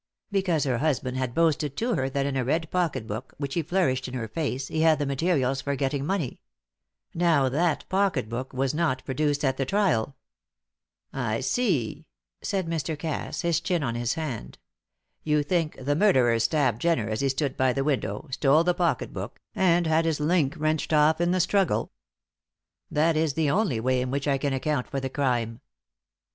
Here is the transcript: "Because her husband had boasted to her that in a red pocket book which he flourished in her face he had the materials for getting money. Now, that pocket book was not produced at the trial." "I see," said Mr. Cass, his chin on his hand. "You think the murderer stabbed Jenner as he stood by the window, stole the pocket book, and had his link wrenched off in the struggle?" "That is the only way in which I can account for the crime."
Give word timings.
"Because 0.31 0.63
her 0.63 0.79
husband 0.79 1.17
had 1.17 1.35
boasted 1.35 1.77
to 1.77 1.93
her 1.93 2.09
that 2.09 2.25
in 2.25 2.35
a 2.35 2.43
red 2.43 2.71
pocket 2.71 3.05
book 3.05 3.35
which 3.37 3.53
he 3.53 3.61
flourished 3.61 4.07
in 4.07 4.15
her 4.15 4.27
face 4.27 4.67
he 4.67 4.81
had 4.81 4.97
the 4.97 5.05
materials 5.05 5.61
for 5.61 5.75
getting 5.75 6.07
money. 6.07 6.41
Now, 7.13 7.49
that 7.49 7.87
pocket 7.87 8.27
book 8.27 8.51
was 8.51 8.73
not 8.73 9.05
produced 9.05 9.45
at 9.45 9.57
the 9.57 9.63
trial." 9.67 10.15
"I 11.13 11.39
see," 11.39 12.07
said 12.41 12.65
Mr. 12.65 12.97
Cass, 12.97 13.41
his 13.41 13.61
chin 13.61 13.83
on 13.83 13.93
his 13.93 14.15
hand. 14.15 14.57
"You 15.23 15.43
think 15.43 15.75
the 15.77 15.95
murderer 15.95 16.39
stabbed 16.39 16.81
Jenner 16.81 17.07
as 17.07 17.21
he 17.21 17.29
stood 17.29 17.55
by 17.55 17.71
the 17.71 17.83
window, 17.83 18.27
stole 18.31 18.63
the 18.63 18.73
pocket 18.73 19.13
book, 19.13 19.39
and 19.53 19.85
had 19.85 20.05
his 20.05 20.19
link 20.19 20.55
wrenched 20.57 20.93
off 20.93 21.21
in 21.21 21.29
the 21.29 21.39
struggle?" 21.39 21.91
"That 22.89 23.15
is 23.15 23.35
the 23.35 23.51
only 23.51 23.79
way 23.79 24.01
in 24.01 24.09
which 24.09 24.27
I 24.27 24.39
can 24.39 24.51
account 24.51 24.87
for 24.89 24.99
the 24.99 25.11
crime." 25.11 25.61